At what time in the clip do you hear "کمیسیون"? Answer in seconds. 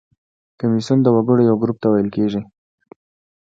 0.59-0.99